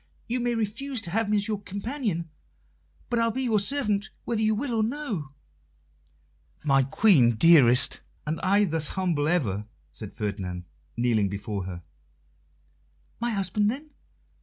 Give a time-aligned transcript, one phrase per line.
[0.27, 2.27] You may refuse to have me as your companion,
[3.11, 5.29] but I'll be your servant, whether you will or no."
[6.63, 10.63] "My Queen, dearest, and I thus humble ever," said Ferdinand,
[10.97, 11.83] kneeling before her.
[13.19, 13.91] "My husband, then?"